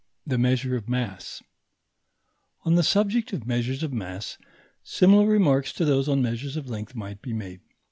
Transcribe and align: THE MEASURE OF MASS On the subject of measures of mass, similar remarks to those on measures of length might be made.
THE 0.25 0.39
MEASURE 0.39 0.75
OF 0.75 0.89
MASS 0.89 1.43
On 2.63 2.73
the 2.73 2.81
subject 2.81 3.33
of 3.33 3.45
measures 3.45 3.83
of 3.83 3.93
mass, 3.93 4.39
similar 4.81 5.27
remarks 5.27 5.71
to 5.73 5.85
those 5.85 6.09
on 6.09 6.23
measures 6.23 6.57
of 6.57 6.67
length 6.67 6.95
might 6.95 7.21
be 7.21 7.33
made. 7.33 7.59